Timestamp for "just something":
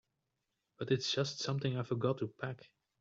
1.11-1.77